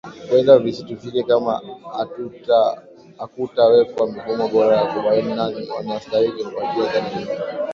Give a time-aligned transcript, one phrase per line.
[0.29, 1.61] Huenda visitufike kama
[3.17, 7.31] hakutawekwa mifumo bora ya kubaini nani wanastahiki kupatiwa dhana hizo